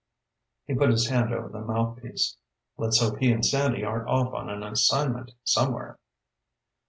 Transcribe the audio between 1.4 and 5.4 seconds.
the mouthpiece. "Let's hope he and Sandy aren't off on an assignment